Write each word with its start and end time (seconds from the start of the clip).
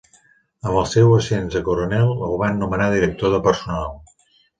Amb 0.69 0.77
el 0.79 0.85
seu 0.93 1.11
ascens 1.17 1.57
a 1.59 1.61
coronel, 1.67 2.13
el 2.29 2.33
van 2.45 2.57
nomenar 2.63 2.87
director 2.95 3.35
de 3.37 3.41
personal. 3.49 3.93